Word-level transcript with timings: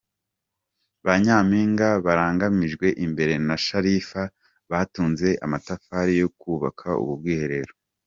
Ba 1.05 1.13
Nyampinga 1.23 1.89
barangajwe 2.05 2.87
imbere 3.05 3.33
na 3.47 3.55
sharifa 3.65 4.21
batunze 4.71 5.27
amatafari 5.45 6.13
yo 6.21 6.29
kubaka 6.39 6.87
ubu 7.03 7.15
bwiherero. 7.21 7.73